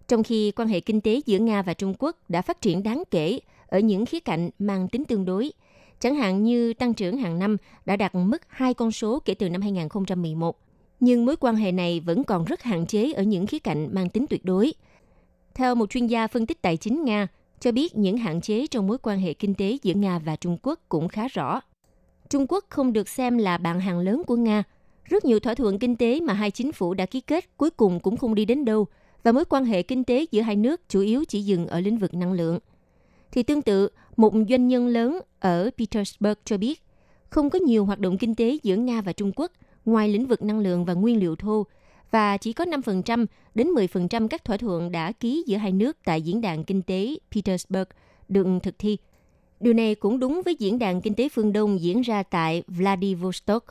Trong 0.07 0.23
khi 0.23 0.51
quan 0.51 0.67
hệ 0.67 0.79
kinh 0.79 1.01
tế 1.01 1.21
giữa 1.25 1.37
Nga 1.37 1.61
và 1.61 1.73
Trung 1.73 1.93
Quốc 1.99 2.17
đã 2.29 2.41
phát 2.41 2.61
triển 2.61 2.83
đáng 2.83 3.03
kể 3.11 3.39
ở 3.73 3.79
những 3.79 4.05
khía 4.05 4.19
cạnh 4.19 4.49
mang 4.59 4.87
tính 4.87 5.05
tương 5.05 5.25
đối, 5.25 5.51
chẳng 5.99 6.15
hạn 6.15 6.43
như 6.43 6.73
tăng 6.73 6.93
trưởng 6.93 7.17
hàng 7.17 7.39
năm 7.39 7.57
đã 7.85 7.95
đạt 7.95 8.15
mức 8.15 8.41
hai 8.47 8.73
con 8.73 8.91
số 8.91 9.19
kể 9.25 9.33
từ 9.33 9.49
năm 9.49 9.61
2011. 9.61 10.57
Nhưng 10.99 11.25
mối 11.25 11.35
quan 11.35 11.55
hệ 11.55 11.71
này 11.71 11.99
vẫn 11.99 12.23
còn 12.23 12.45
rất 12.45 12.63
hạn 12.63 12.85
chế 12.85 13.13
ở 13.13 13.23
những 13.23 13.47
khía 13.47 13.59
cạnh 13.59 13.89
mang 13.91 14.09
tính 14.09 14.25
tuyệt 14.29 14.45
đối. 14.45 14.73
Theo 15.55 15.75
một 15.75 15.89
chuyên 15.89 16.07
gia 16.07 16.27
phân 16.27 16.45
tích 16.45 16.61
tài 16.61 16.77
chính 16.77 17.03
Nga, 17.03 17.27
cho 17.59 17.71
biết 17.71 17.95
những 17.95 18.17
hạn 18.17 18.41
chế 18.41 18.67
trong 18.67 18.87
mối 18.87 18.97
quan 18.97 19.19
hệ 19.19 19.33
kinh 19.33 19.53
tế 19.53 19.77
giữa 19.83 19.93
Nga 19.93 20.19
và 20.19 20.35
Trung 20.35 20.57
Quốc 20.63 20.79
cũng 20.89 21.07
khá 21.07 21.27
rõ. 21.27 21.61
Trung 22.29 22.45
Quốc 22.49 22.65
không 22.69 22.93
được 22.93 23.09
xem 23.09 23.37
là 23.37 23.57
bạn 23.57 23.79
hàng 23.79 23.99
lớn 23.99 24.21
của 24.27 24.35
Nga. 24.35 24.63
Rất 25.03 25.25
nhiều 25.25 25.39
thỏa 25.39 25.55
thuận 25.55 25.79
kinh 25.79 25.95
tế 25.95 26.19
mà 26.19 26.33
hai 26.33 26.51
chính 26.51 26.71
phủ 26.71 26.93
đã 26.93 27.05
ký 27.05 27.21
kết 27.21 27.57
cuối 27.57 27.69
cùng 27.69 27.99
cũng 27.99 28.17
không 28.17 28.35
đi 28.35 28.45
đến 28.45 28.65
đâu 28.65 28.87
và 29.23 29.31
mối 29.31 29.45
quan 29.45 29.65
hệ 29.65 29.81
kinh 29.81 30.03
tế 30.03 30.25
giữa 30.31 30.41
hai 30.41 30.55
nước 30.55 30.81
chủ 30.89 30.99
yếu 30.99 31.23
chỉ 31.27 31.41
dừng 31.41 31.67
ở 31.67 31.79
lĩnh 31.79 31.97
vực 31.97 32.13
năng 32.13 32.33
lượng. 32.33 32.59
Thì 33.33 33.43
tương 33.43 33.61
tự, 33.61 33.89
một 34.17 34.33
doanh 34.49 34.67
nhân 34.67 34.87
lớn 34.87 35.19
ở 35.39 35.69
Petersburg 35.77 36.39
cho 36.45 36.57
biết, 36.57 36.83
không 37.29 37.49
có 37.49 37.59
nhiều 37.59 37.85
hoạt 37.85 37.99
động 37.99 38.17
kinh 38.17 38.35
tế 38.35 38.57
giữa 38.63 38.75
Nga 38.75 39.01
và 39.01 39.13
Trung 39.13 39.31
Quốc 39.35 39.51
ngoài 39.85 40.09
lĩnh 40.09 40.27
vực 40.27 40.41
năng 40.41 40.59
lượng 40.59 40.85
và 40.85 40.93
nguyên 40.93 41.19
liệu 41.19 41.35
thô 41.35 41.65
và 42.11 42.37
chỉ 42.37 42.53
có 42.53 42.65
5% 42.65 43.25
đến 43.55 43.67
10% 43.67 44.27
các 44.27 44.45
thỏa 44.45 44.57
thuận 44.57 44.91
đã 44.91 45.11
ký 45.11 45.43
giữa 45.47 45.57
hai 45.57 45.71
nước 45.71 45.97
tại 46.05 46.21
diễn 46.21 46.41
đàn 46.41 46.63
kinh 46.63 46.81
tế 46.81 47.15
Petersburg 47.31 47.89
được 48.29 48.47
thực 48.63 48.79
thi– 48.79 48.97
Điều 49.63 49.73
này 49.73 49.95
cũng 49.95 50.19
đúng 50.19 50.41
với 50.45 50.55
diễn 50.59 50.79
đàn 50.79 51.01
kinh 51.01 51.15
tế 51.15 51.29
phương 51.29 51.53
Đông 51.53 51.81
diễn 51.81 52.01
ra 52.01 52.23
tại 52.23 52.63
Vladivostok. 52.67 53.65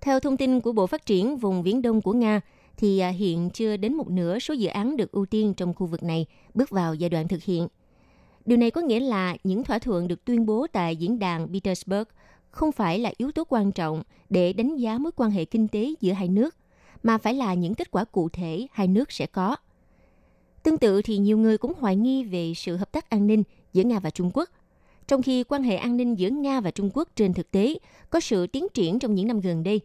Theo 0.00 0.20
thông 0.20 0.36
tin 0.36 0.60
của 0.60 0.72
Bộ 0.72 0.86
Phát 0.86 1.06
triển 1.06 1.36
vùng 1.36 1.62
Viễn 1.62 1.82
Đông 1.82 2.02
của 2.02 2.12
Nga, 2.12 2.40
thì 2.76 2.98
à, 2.98 3.08
hiện 3.08 3.50
chưa 3.50 3.76
đến 3.76 3.94
một 3.94 4.10
nửa 4.10 4.38
số 4.38 4.54
dự 4.54 4.68
án 4.68 4.96
được 4.96 5.12
ưu 5.12 5.26
tiên 5.26 5.54
trong 5.56 5.74
khu 5.74 5.86
vực 5.86 6.02
này 6.02 6.26
bước 6.54 6.70
vào 6.70 6.94
giai 6.94 7.10
đoạn 7.10 7.28
thực 7.28 7.42
hiện. 7.42 7.68
Điều 8.44 8.58
này 8.58 8.70
có 8.70 8.80
nghĩa 8.80 9.00
là 9.00 9.36
những 9.44 9.64
thỏa 9.64 9.78
thuận 9.78 10.08
được 10.08 10.24
tuyên 10.24 10.46
bố 10.46 10.66
tại 10.72 10.96
diễn 10.96 11.18
đàn 11.18 11.48
Petersburg 11.52 12.08
không 12.50 12.72
phải 12.72 12.98
là 12.98 13.12
yếu 13.16 13.32
tố 13.32 13.44
quan 13.48 13.72
trọng 13.72 14.02
để 14.30 14.52
đánh 14.52 14.76
giá 14.76 14.98
mối 14.98 15.12
quan 15.16 15.30
hệ 15.30 15.44
kinh 15.44 15.68
tế 15.68 15.94
giữa 16.00 16.12
hai 16.12 16.28
nước, 16.28 16.56
mà 17.02 17.18
phải 17.18 17.34
là 17.34 17.54
những 17.54 17.74
kết 17.74 17.90
quả 17.90 18.04
cụ 18.04 18.28
thể 18.28 18.66
hai 18.72 18.88
nước 18.88 19.12
sẽ 19.12 19.26
có. 19.26 19.56
Tương 20.62 20.78
tự 20.78 21.02
thì 21.02 21.18
nhiều 21.18 21.38
người 21.38 21.58
cũng 21.58 21.72
hoài 21.78 21.96
nghi 21.96 22.24
về 22.24 22.52
sự 22.56 22.76
hợp 22.76 22.92
tác 22.92 23.10
an 23.10 23.26
ninh 23.26 23.42
giữa 23.72 23.82
Nga 23.82 23.98
và 23.98 24.10
Trung 24.10 24.30
Quốc 24.34 24.48
trong 25.06 25.22
khi 25.22 25.44
quan 25.44 25.62
hệ 25.62 25.76
an 25.76 25.96
ninh 25.96 26.18
giữa 26.18 26.30
Nga 26.30 26.60
và 26.60 26.70
Trung 26.70 26.90
Quốc 26.94 27.08
trên 27.16 27.34
thực 27.34 27.50
tế 27.50 27.78
có 28.10 28.20
sự 28.20 28.46
tiến 28.46 28.66
triển 28.74 28.98
trong 28.98 29.14
những 29.14 29.28
năm 29.28 29.40
gần 29.40 29.62
đây. 29.62 29.80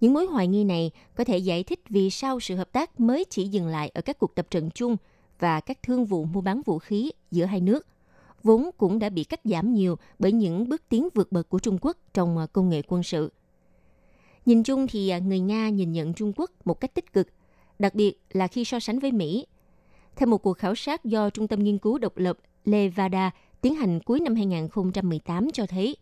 Những 0.00 0.14
mối 0.14 0.26
hoài 0.26 0.46
nghi 0.46 0.64
này 0.64 0.90
có 1.14 1.24
thể 1.24 1.38
giải 1.38 1.64
thích 1.64 1.80
vì 1.88 2.10
sao 2.10 2.40
sự 2.40 2.56
hợp 2.56 2.72
tác 2.72 3.00
mới 3.00 3.24
chỉ 3.30 3.48
dừng 3.48 3.66
lại 3.66 3.90
ở 3.94 4.00
các 4.00 4.18
cuộc 4.18 4.34
tập 4.34 4.46
trận 4.50 4.70
chung 4.70 4.96
và 5.40 5.60
các 5.60 5.82
thương 5.82 6.04
vụ 6.04 6.24
mua 6.24 6.40
bán 6.40 6.62
vũ 6.64 6.78
khí 6.78 7.10
giữa 7.30 7.44
hai 7.44 7.60
nước, 7.60 7.86
vốn 8.42 8.70
cũng 8.76 8.98
đã 8.98 9.08
bị 9.08 9.24
cắt 9.24 9.40
giảm 9.44 9.74
nhiều 9.74 9.98
bởi 10.18 10.32
những 10.32 10.68
bước 10.68 10.82
tiến 10.88 11.08
vượt 11.14 11.32
bậc 11.32 11.48
của 11.48 11.58
Trung 11.58 11.78
Quốc 11.80 11.96
trong 12.14 12.38
à, 12.38 12.46
công 12.46 12.68
nghệ 12.68 12.82
quân 12.88 13.02
sự. 13.02 13.32
Nhìn 14.46 14.62
chung 14.62 14.86
thì 14.86 15.08
à, 15.08 15.18
người 15.18 15.40
Nga 15.40 15.68
nhìn 15.68 15.92
nhận 15.92 16.14
Trung 16.14 16.32
Quốc 16.36 16.50
một 16.64 16.80
cách 16.80 16.94
tích 16.94 17.12
cực, 17.12 17.28
đặc 17.78 17.94
biệt 17.94 18.20
là 18.32 18.46
khi 18.46 18.64
so 18.64 18.80
sánh 18.80 18.98
với 18.98 19.12
Mỹ. 19.12 19.46
Theo 20.16 20.26
một 20.28 20.38
cuộc 20.38 20.58
khảo 20.58 20.74
sát 20.74 21.04
do 21.04 21.30
Trung 21.30 21.48
tâm 21.48 21.64
Nghiên 21.64 21.78
cứu 21.78 21.98
Độc 21.98 22.16
lập 22.16 22.38
Levada 22.64 23.30
tiến 23.60 23.74
hành 23.74 24.00
cuối 24.00 24.20
năm 24.20 24.34
2018 24.34 25.50
cho 25.50 25.66
thấy, 25.66 25.96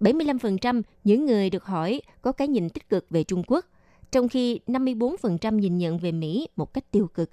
75% 0.00 0.82
những 1.04 1.26
người 1.26 1.50
được 1.50 1.64
hỏi 1.64 2.02
có 2.22 2.32
cái 2.32 2.48
nhìn 2.48 2.68
tích 2.68 2.88
cực 2.88 3.06
về 3.10 3.24
Trung 3.24 3.42
Quốc, 3.46 3.66
trong 4.10 4.28
khi 4.28 4.60
54% 4.66 5.54
nhìn 5.58 5.78
nhận 5.78 5.98
về 5.98 6.12
Mỹ 6.12 6.48
một 6.56 6.72
cách 6.74 6.90
tiêu 6.90 7.08
cực. 7.14 7.30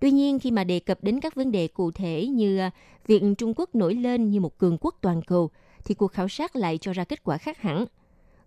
Tuy 0.00 0.10
nhiên, 0.10 0.38
khi 0.38 0.50
mà 0.50 0.64
đề 0.64 0.80
cập 0.80 1.04
đến 1.04 1.20
các 1.20 1.34
vấn 1.34 1.52
đề 1.52 1.68
cụ 1.68 1.90
thể 1.90 2.26
như 2.26 2.58
à, 2.58 2.70
việc 3.06 3.22
Trung 3.38 3.52
Quốc 3.56 3.74
nổi 3.74 3.94
lên 3.94 4.30
như 4.30 4.40
một 4.40 4.58
cường 4.58 4.78
quốc 4.80 4.94
toàn 5.00 5.22
cầu, 5.22 5.50
thì 5.84 5.94
cuộc 5.94 6.12
khảo 6.12 6.28
sát 6.28 6.56
lại 6.56 6.78
cho 6.78 6.92
ra 6.92 7.04
kết 7.04 7.24
quả 7.24 7.38
khác 7.38 7.58
hẳn. 7.58 7.84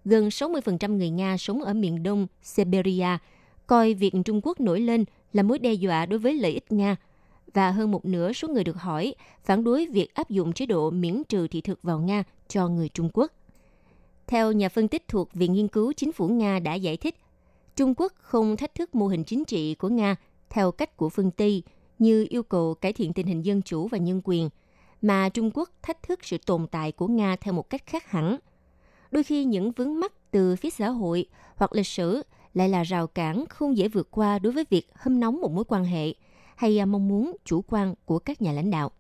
Gần 0.06 0.30
60% 0.30 0.98
người 0.98 1.10
Nga 1.10 1.38
sống 1.38 1.62
ở 1.62 1.74
miền 1.74 2.04
đông 2.04 2.28
Siberia 2.42 3.18
coi 3.68 3.94
việc 3.94 4.14
Trung 4.26 4.42
Quốc 4.44 4.60
nổi 4.60 4.80
lên 4.80 5.06
là 5.34 5.44
mối 5.44 5.60
đe 5.60 5.74
dọa 5.74 6.06
đối 6.06 6.20
với 6.20 6.34
lợi 6.34 6.52
ích 6.52 6.72
Nga, 6.72 6.96
và 7.54 7.72
hơn 7.72 7.92
một 7.92 8.06
nửa 8.06 8.34
số 8.34 8.48
người 8.48 8.64
được 8.64 8.78
hỏi 8.78 9.16
phản 9.44 9.64
đối 9.64 9.86
việc 9.86 10.14
áp 10.14 10.30
dụng 10.30 10.54
chế 10.54 10.66
độ 10.66 10.90
miễn 10.90 11.24
trừ 11.30 11.48
thị 11.48 11.62
thực 11.62 11.84
vào 11.84 12.00
Nga 12.00 12.24
cho 12.48 12.68
người 12.68 12.90
Trung 12.90 13.10
Quốc. 13.14 13.32
Theo 14.28 14.52
nhà 14.52 14.70
phân 14.70 14.88
tích 14.88 15.08
thuộc 15.08 15.34
Viện 15.34 15.54
Nghiên 15.54 15.68
cứu 15.68 15.94
Chính 15.94 16.12
phủ 16.12 16.28
Nga 16.28 16.60
đã 16.60 16.74
giải 16.74 16.98
thích, 16.98 17.16
Trung 17.76 17.94
Quốc 17.98 18.14
không 18.16 18.58
thách 18.58 18.76
thức 18.76 18.96
mô 18.96 19.08
hình 19.08 19.24
chính 19.24 19.46
trị 19.46 19.76
của 19.76 19.90
Nga 19.90 20.16
theo 20.52 20.72
cách 20.72 20.98
của 20.98 21.10
phương 21.10 21.32
Tây 21.32 21.64
như 22.00 22.26
yêu 22.30 22.44
cầu 22.44 22.74
cải 22.74 22.94
thiện 22.94 23.14
tình 23.14 23.28
hình 23.28 23.46
dân 23.46 23.62
chủ 23.62 23.88
và 23.88 23.98
nhân 23.98 24.22
quyền, 24.24 24.50
mà 25.02 25.30
Trung 25.30 25.52
Quốc 25.54 25.70
thách 25.82 26.04
thức 26.04 26.20
sự 26.24 26.38
tồn 26.46 26.68
tại 26.68 26.92
của 26.92 27.08
Nga 27.08 27.36
theo 27.36 27.54
một 27.54 27.70
cách 27.70 27.86
khác 27.86 28.12
hẳn. 28.12 28.38
Đôi 29.12 29.24
khi 29.24 29.44
những 29.46 29.72
vướng 29.72 30.00
mắc 30.00 30.14
từ 30.32 30.56
phía 30.56 30.70
xã 30.70 30.90
hội 30.90 31.26
hoặc 31.56 31.74
lịch 31.74 31.88
sử 31.88 32.24
lại 32.54 32.70
là 32.70 32.84
rào 32.84 33.08
cản 33.08 33.46
không 33.50 33.78
dễ 33.78 33.88
vượt 33.88 34.12
qua 34.12 34.40
đối 34.40 34.54
với 34.54 34.66
việc 34.70 34.88
hâm 34.94 35.20
nóng 35.20 35.42
một 35.42 35.52
mối 35.52 35.64
quan 35.68 35.84
hệ 35.84 36.14
hay 36.56 36.80
à, 36.80 36.86
mong 36.86 37.08
muốn 37.08 37.36
chủ 37.46 37.62
quan 37.68 37.96
của 38.06 38.20
các 38.20 38.42
nhà 38.42 38.52
lãnh 38.52 38.72
đạo. 38.72 38.92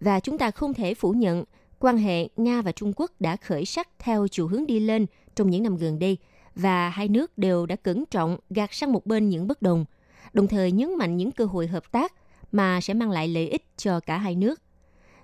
Và 0.00 0.20
chúng 0.20 0.38
ta 0.38 0.50
không 0.50 0.74
thể 0.74 0.94
phủ 0.94 1.12
nhận 1.12 1.44
quan 1.78 1.96
hệ 1.96 2.28
Nga 2.36 2.62
và 2.62 2.72
Trung 2.72 2.92
Quốc 2.96 3.10
đã 3.20 3.36
khởi 3.36 3.64
sắc 3.64 3.88
theo 3.98 4.28
chiều 4.28 4.48
hướng 4.48 4.66
đi 4.66 4.80
lên 4.80 5.06
trong 5.34 5.50
những 5.50 5.62
năm 5.62 5.76
gần 5.76 5.98
đây 5.98 6.16
và 6.54 6.88
hai 6.88 7.08
nước 7.08 7.38
đều 7.38 7.66
đã 7.66 7.76
cẩn 7.76 8.04
trọng 8.06 8.38
gạt 8.50 8.74
sang 8.74 8.92
một 8.92 9.06
bên 9.06 9.28
những 9.28 9.46
bất 9.46 9.62
đồng– 9.62 9.84
đồng 10.32 10.48
thời 10.48 10.72
nhấn 10.72 10.96
mạnh 10.96 11.16
những 11.16 11.30
cơ 11.30 11.44
hội 11.44 11.66
hợp 11.66 11.92
tác 11.92 12.12
mà 12.52 12.80
sẽ 12.80 12.94
mang 12.94 13.10
lại 13.10 13.28
lợi 13.28 13.48
ích 13.48 13.64
cho 13.76 14.00
cả 14.00 14.18
hai 14.18 14.34
nước. 14.34 14.60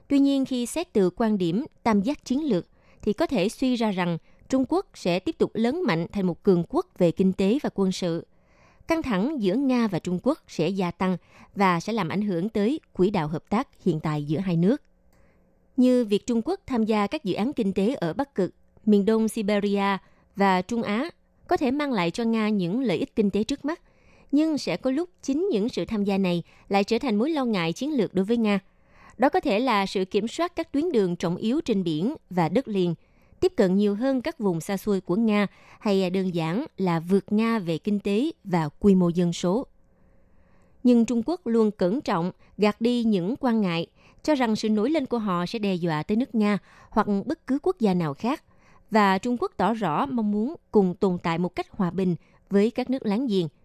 Tuy 0.08 0.18
nhiên 0.18 0.44
khi 0.44 0.66
xét 0.66 0.92
từ 0.92 1.10
quan 1.10 1.38
điểm 1.38 1.64
tam 1.82 2.00
giác 2.00 2.24
chiến 2.24 2.44
lược 2.44 2.66
thì 3.02 3.12
có 3.12 3.26
thể 3.26 3.48
suy 3.48 3.76
ra 3.76 3.90
rằng 3.90 4.18
Trung 4.48 4.64
Quốc 4.68 4.86
sẽ 4.94 5.18
tiếp 5.18 5.38
tục 5.38 5.50
lớn 5.54 5.82
mạnh 5.86 6.06
thành 6.12 6.26
một 6.26 6.42
cường 6.42 6.64
quốc 6.68 6.86
về 6.98 7.10
kinh 7.10 7.32
tế 7.32 7.58
và 7.62 7.70
quân 7.74 7.92
sự. 7.92 8.26
Căng 8.88 9.02
thẳng 9.02 9.42
giữa 9.42 9.54
Nga 9.54 9.86
và 9.86 9.98
Trung 9.98 10.18
Quốc 10.22 10.38
sẽ 10.48 10.68
gia 10.68 10.90
tăng 10.90 11.16
và 11.54 11.80
sẽ 11.80 11.92
làm 11.92 12.08
ảnh 12.08 12.22
hưởng 12.22 12.48
tới 12.48 12.80
quỹ 12.92 13.10
đạo 13.10 13.28
hợp 13.28 13.44
tác 13.48 13.68
hiện 13.84 14.00
tại 14.00 14.24
giữa 14.24 14.38
hai 14.38 14.56
nước. 14.56 14.82
Như 15.76 16.04
việc 16.04 16.26
Trung 16.26 16.42
Quốc 16.44 16.60
tham 16.66 16.84
gia 16.84 17.06
các 17.06 17.24
dự 17.24 17.34
án 17.34 17.52
kinh 17.52 17.72
tế 17.72 17.94
ở 17.94 18.12
Bắc 18.12 18.34
Cực, 18.34 18.54
miền 18.84 19.04
Đông 19.04 19.28
Siberia 19.28 19.98
và 20.36 20.62
Trung 20.62 20.82
Á 20.82 21.10
có 21.48 21.56
thể 21.56 21.70
mang 21.70 21.92
lại 21.92 22.10
cho 22.10 22.24
Nga 22.24 22.48
những 22.48 22.80
lợi 22.80 22.98
ích 22.98 23.16
kinh 23.16 23.30
tế 23.30 23.44
trước 23.44 23.64
mắt– 23.64 23.80
nhưng 24.32 24.58
sẽ 24.58 24.76
có 24.76 24.90
lúc 24.90 25.10
chính 25.22 25.48
những 25.50 25.68
sự 25.68 25.84
tham 25.84 26.04
gia 26.04 26.18
này 26.18 26.42
lại 26.68 26.84
trở 26.84 26.98
thành 26.98 27.16
mối 27.16 27.30
lo 27.30 27.44
ngại 27.44 27.72
chiến 27.72 27.96
lược 27.96 28.14
đối 28.14 28.24
với 28.24 28.36
Nga. 28.36 28.60
Đó 29.18 29.28
có 29.28 29.40
thể 29.40 29.58
là 29.58 29.86
sự 29.86 30.04
kiểm 30.04 30.28
soát 30.28 30.56
các 30.56 30.72
tuyến 30.72 30.92
đường 30.92 31.16
trọng 31.16 31.36
yếu 31.36 31.60
trên 31.60 31.84
biển 31.84 32.14
và 32.30 32.48
đất 32.48 32.68
liền, 32.68 32.94
tiếp 33.40 33.52
cận 33.56 33.76
nhiều 33.76 33.94
hơn 33.94 34.22
các 34.22 34.38
vùng 34.38 34.60
xa 34.60 34.76
xôi 34.76 35.00
của 35.00 35.16
Nga 35.16 35.46
hay 35.80 36.10
đơn 36.10 36.34
giản 36.34 36.64
là 36.76 37.00
vượt 37.00 37.32
Nga 37.32 37.58
về 37.58 37.78
kinh 37.78 38.00
tế 38.00 38.30
và 38.44 38.68
quy 38.68 38.94
mô 38.94 39.08
dân 39.08 39.32
số. 39.32 39.66
Nhưng 40.82 41.04
Trung 41.04 41.22
Quốc 41.26 41.46
luôn 41.46 41.70
cẩn 41.70 42.00
trọng 42.00 42.32
gạt 42.58 42.80
đi 42.80 43.04
những 43.04 43.34
quan 43.40 43.60
ngại, 43.60 43.86
cho 44.22 44.34
rằng 44.34 44.56
sự 44.56 44.70
nổi 44.70 44.90
lên 44.90 45.06
của 45.06 45.18
họ 45.18 45.46
sẽ 45.46 45.58
đe 45.58 45.74
dọa 45.74 46.02
tới 46.02 46.16
nước 46.16 46.34
Nga 46.34 46.58
hoặc 46.90 47.06
bất 47.26 47.46
cứ 47.46 47.58
quốc 47.62 47.76
gia 47.80 47.94
nào 47.94 48.14
khác. 48.14 48.44
Và 48.90 49.18
Trung 49.18 49.36
Quốc 49.40 49.52
tỏ 49.56 49.74
rõ 49.74 50.06
mong 50.06 50.30
muốn 50.30 50.54
cùng 50.70 50.94
tồn 50.94 51.18
tại 51.22 51.38
một 51.38 51.56
cách 51.56 51.66
hòa 51.70 51.90
bình 51.90 52.16
với 52.50 52.70
các 52.70 52.90
nước 52.90 53.06
láng 53.06 53.26
giềng– 53.26 53.48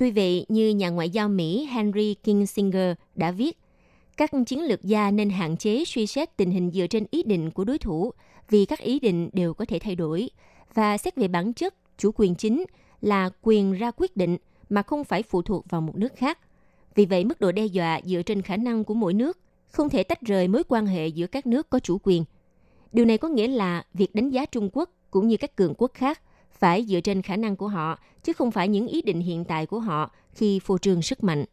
Tuy 0.00 0.10
vậy, 0.10 0.46
như 0.48 0.68
nhà 0.68 0.90
ngoại 0.90 1.10
giao 1.10 1.28
Mỹ 1.28 1.68
Henry 1.70 2.14
Kissinger 2.14 2.94
đã 3.14 3.30
viết, 3.30 3.58
các 4.16 4.30
chiến 4.46 4.60
lược 4.60 4.82
gia 4.82 5.10
nên 5.10 5.30
hạn 5.30 5.56
chế 5.56 5.84
suy 5.84 6.06
xét 6.06 6.36
tình 6.36 6.50
hình 6.50 6.70
dựa 6.70 6.86
trên 6.86 7.06
ý 7.10 7.22
định 7.22 7.50
của 7.50 7.64
đối 7.64 7.78
thủ 7.78 8.10
vì 8.50 8.64
các 8.64 8.78
ý 8.78 9.00
định 9.00 9.30
đều 9.32 9.54
có 9.54 9.64
thể 9.64 9.78
thay 9.78 9.94
đổi 9.94 10.30
và 10.74 10.98
xét 10.98 11.16
về 11.16 11.28
bản 11.28 11.52
chất 11.52 11.74
chủ 11.98 12.10
quyền 12.14 12.34
chính 12.34 12.64
là 13.00 13.30
quyền 13.42 13.72
ra 13.72 13.90
quyết 13.96 14.16
định 14.16 14.36
mà 14.68 14.82
không 14.82 15.04
phải 15.04 15.22
phụ 15.22 15.42
thuộc 15.42 15.70
vào 15.70 15.80
một 15.80 15.96
nước 15.96 16.12
khác. 16.16 16.38
Vì 16.94 17.06
vậy, 17.06 17.24
mức 17.24 17.40
độ 17.40 17.52
đe 17.52 17.66
dọa 17.66 18.00
dựa 18.04 18.22
trên 18.22 18.42
khả 18.42 18.56
năng 18.56 18.84
của 18.84 18.94
mỗi 18.94 19.14
nước 19.14 19.38
không 19.66 19.88
thể 19.88 20.02
tách 20.02 20.20
rời 20.20 20.48
mối 20.48 20.62
quan 20.68 20.86
hệ 20.86 21.06
giữa 21.06 21.26
các 21.26 21.46
nước 21.46 21.70
có 21.70 21.78
chủ 21.78 21.98
quyền. 22.02 22.24
Điều 22.92 23.04
này 23.04 23.18
có 23.18 23.28
nghĩa 23.28 23.48
là 23.48 23.84
việc 23.94 24.14
đánh 24.14 24.30
giá 24.30 24.46
Trung 24.46 24.70
Quốc 24.72 24.90
cũng 25.10 25.28
như 25.28 25.36
các 25.36 25.56
cường 25.56 25.74
quốc 25.78 25.90
khác 25.94 26.20
phải 26.58 26.84
dựa 26.88 27.00
trên 27.00 27.22
khả 27.22 27.36
năng 27.36 27.56
của 27.56 27.68
họ, 27.68 27.98
chứ 28.22 28.32
không 28.32 28.50
phải 28.50 28.68
những 28.68 28.86
ý 28.86 29.02
định 29.02 29.20
hiện 29.20 29.44
tại 29.44 29.66
của 29.66 29.80
họ 29.80 30.10
khi 30.32 30.58
phô 30.58 30.78
trương 30.78 31.02
sức 31.02 31.24
mạnh. 31.24 31.44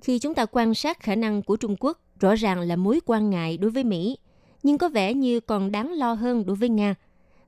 Khi 0.00 0.18
chúng 0.18 0.34
ta 0.34 0.46
quan 0.46 0.74
sát 0.74 1.00
khả 1.00 1.14
năng 1.14 1.42
của 1.42 1.56
Trung 1.56 1.76
Quốc, 1.80 1.98
rõ 2.20 2.34
ràng 2.34 2.60
là 2.60 2.76
mối 2.76 3.00
quan 3.06 3.30
ngại 3.30 3.56
đối 3.56 3.70
với 3.70 3.84
Mỹ, 3.84 4.18
nhưng 4.62 4.78
có 4.78 4.88
vẻ 4.88 5.14
như 5.14 5.40
còn 5.40 5.72
đáng 5.72 5.92
lo 5.92 6.12
hơn 6.12 6.46
đối 6.46 6.56
với 6.56 6.68
Nga. 6.68 6.94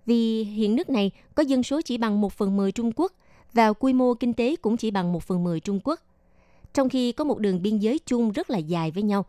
Vì 0.07 0.45
hiện 0.45 0.77
nước 0.77 0.91
này 0.91 1.11
có 1.35 1.43
dân 1.43 1.63
số 1.63 1.81
chỉ 1.83 1.99
bằng 1.99 2.21
1 2.21 2.33
phần 2.33 2.57
10 2.57 2.73
Trung 2.73 2.93
Quốc 2.97 3.13
và 3.53 3.73
quy 3.73 3.93
mô 3.93 4.15
kinh 4.15 4.33
tế 4.33 4.57
cũng 4.57 4.77
chỉ 4.77 4.91
bằng 4.91 5.13
1 5.13 5.23
phần 5.23 5.45
10 5.45 5.61
Trung 5.61 5.81
Quốc. 5.85 6.01
Trong 6.75 6.89
khi 6.89 7.13
có 7.13 7.25
một 7.25 7.39
đường 7.39 7.63
biên 7.63 7.79
giới 7.79 7.99
chung 7.99 8.33
rất 8.33 8.51
là 8.51 8.59
dài 8.59 8.91
với 8.91 9.03
nhau. 9.03 9.25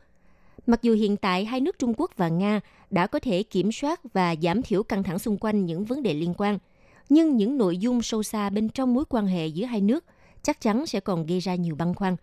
Mặc 0.68 0.82
dù 0.82 0.94
hiện 0.94 1.18
tại 1.18 1.46
hai 1.46 1.60
nước 1.60 1.80
Trung 1.80 1.94
Quốc 1.98 2.12
và 2.18 2.30
Nga 2.30 2.62
đã 2.90 3.08
có 3.08 3.20
thể 3.20 3.44
kiểm 3.44 3.72
soát 3.72 4.14
và 4.14 4.36
giảm 4.42 4.62
thiểu 4.62 4.84
căng 4.84 5.04
thẳng 5.04 5.20
xung 5.20 5.38
quanh 5.38 5.66
những 5.66 5.86
vấn 5.86 6.04
đề 6.04 6.14
liên 6.14 6.34
quan– 6.38 6.60
nhưng 7.10 7.38
những 7.38 7.58
nội 7.58 7.78
dung 7.78 8.02
sâu 8.02 8.24
xa 8.24 8.50
bên 8.50 8.70
trong 8.70 8.94
mối 8.94 9.06
quan 9.10 9.28
hệ 9.28 9.48
giữa 9.48 9.66
hai 9.66 9.82
nước 9.82 10.06
chắc 10.44 10.62
chắn 10.62 10.86
sẽ 10.86 11.00
còn 11.00 11.26
gây 11.26 11.40
ra 11.40 11.56
nhiều 11.56 11.76
băn 11.76 11.94
khoăn. 11.94 12.16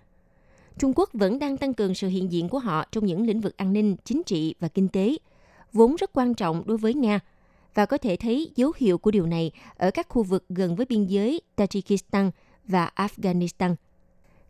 Trung 0.79 0.93
Quốc 0.97 1.11
vẫn 1.12 1.39
đang 1.39 1.57
tăng 1.57 1.75
cường 1.75 1.95
sự 1.95 2.09
hiện 2.09 2.33
diện 2.33 2.49
của 2.49 2.59
họ 2.59 2.85
trong 2.93 3.07
những 3.07 3.27
lĩnh 3.27 3.41
vực 3.41 3.57
an 3.57 3.73
ninh, 3.73 3.97
chính 4.05 4.23
trị 4.27 4.55
và 4.61 4.69
kinh 4.69 4.89
tế, 4.89 5.17
vốn 5.73 5.97
rất 5.97 6.11
quan 6.12 6.35
trọng 6.35 6.62
đối 6.67 6.77
với 6.77 6.95
Nga, 6.95 7.21
và 7.75 7.87
có 7.87 7.99
thể 7.99 8.17
thấy 8.17 8.51
dấu 8.57 8.73
hiệu 8.77 8.99
của 8.99 9.11
điều 9.11 9.27
này 9.27 9.51
ở 9.77 9.91
các 9.91 10.09
khu 10.09 10.23
vực 10.23 10.45
gần 10.49 10.77
với 10.77 10.87
biên 10.87 11.07
giới 11.07 11.41
Tajikistan 11.57 12.31
và 12.65 12.91
Afghanistan. 12.97 13.75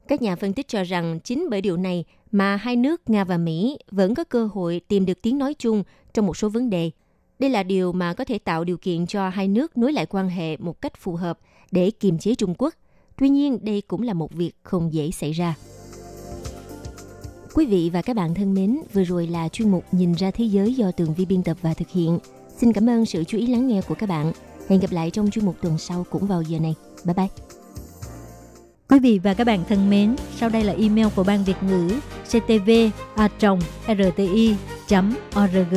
Các 0.09 0.23
nhà 0.23 0.37
phân 0.37 0.53
tích 0.53 0.69
cho 0.69 0.83
rằng 0.83 1.21
chính 1.25 1.51
bởi 1.51 1.61
điều 1.61 1.77
này 1.77 2.05
mà 2.33 2.57
hai 2.57 2.77
nước 2.77 3.11
Nga 3.11 3.25
và 3.25 3.39
Mỹ 3.39 3.79
vẫn 3.91 4.15
có 4.15 4.25
cơ 4.25 4.49
hội 4.53 4.81
tìm 4.89 5.07
được 5.07 5.23
tiếng 5.23 5.39
nói 5.39 5.55
chung 5.59 5.83
trong 6.15 6.27
một 6.27 6.37
số 6.37 6.49
vấn 6.49 6.71
đề– 6.71 6.91
đây 7.39 7.51
là 7.51 7.63
điều 7.63 7.93
mà 7.93 8.15
có 8.15 8.25
thể 8.25 8.39
tạo 8.39 8.65
điều 8.65 8.77
kiện 8.77 9.07
cho 9.07 9.29
hai 9.29 9.49
nước 9.49 9.77
nối 9.77 9.93
lại 9.93 10.07
quan 10.07 10.29
hệ 10.29 10.57
một 10.57 10.81
cách 10.83 10.93
phù 10.97 11.17
hợp 11.17 11.39
để 11.71 11.91
kiềm 11.91 12.19
chế 12.19 12.35
Trung 12.35 12.55
Quốc. 12.59 12.75
Tuy 13.19 13.29
nhiên, 13.29 13.59
đây 13.63 13.81
cũng 13.81 14.03
là 14.03 14.13
một 14.13 14.33
việc 14.33 14.53
không 14.63 14.93
dễ 14.93 15.11
xảy 15.11 15.33
ra. 15.33 15.55
Quý 17.55 17.67
vị 17.67 17.91
và 17.93 18.03
các 18.03 18.17
bạn 18.17 18.35
thân 18.35 18.55
mến, 18.55 18.79
vừa 18.93 19.05
rồi 19.05 19.27
là 19.27 19.49
chuyên 19.49 19.71
mục 19.71 19.85
Nhìn 19.93 20.13
ra 20.13 20.31
thế 20.31 20.45
giới 20.45 20.75
do 20.75 20.91
Tường 20.91 21.15
Vi 21.15 21.25
biên 21.25 21.43
tập 21.43 21.57
và 21.63 21.75
thực 21.75 21.91
hiện. 21.91 22.19
Xin 22.57 22.73
cảm 22.73 22.89
ơn 22.89 23.07
sự 23.07 23.25
chú 23.25 23.39
ý 23.39 23.47
lắng 23.47 23.69
nghe 23.69 23.81
của 23.89 23.95
các 23.95 24.09
bạn. 24.09 24.33
Hẹn 24.69 24.81
gặp 24.81 24.93
lại 24.93 25.11
trong 25.11 25.31
chuyên 25.31 25.45
mục 25.45 25.57
tuần 25.63 25.79
sau 25.79 26.07
cũng 26.11 26.27
vào 26.27 26.43
giờ 26.43 26.59
này. 26.59 26.75
Bye 27.05 27.15
bye. 27.15 27.29
Quý 28.89 28.99
vị 28.99 29.19
và 29.19 29.35
các 29.35 29.47
bạn 29.47 29.65
thân 29.69 29.91
mến, 29.91 30.17
sau 30.37 30.49
đây 30.49 30.65
là 30.65 30.73
email 30.73 31.07
của 31.17 31.25
Ban 31.25 31.45
Việt 31.45 31.63
ngữ 31.63 31.91
ctv 32.25 32.71
a 33.15 33.29
rti 33.89 34.57
org 35.43 35.77